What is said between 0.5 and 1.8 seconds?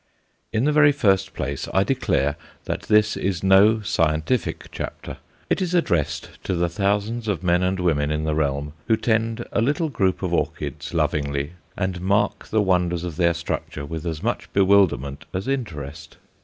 In the very first place,